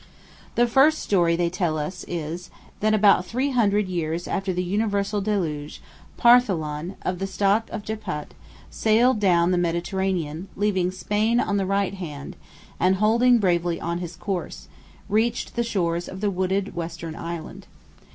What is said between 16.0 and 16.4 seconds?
of the